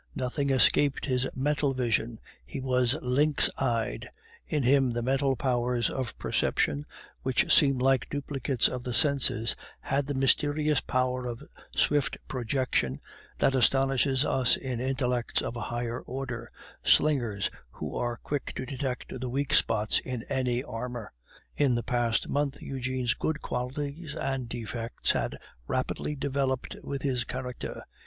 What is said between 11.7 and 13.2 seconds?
swift projection